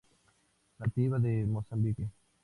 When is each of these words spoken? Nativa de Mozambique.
Nativa 0.79 1.19
de 1.19 1.45
Mozambique. 1.45 2.09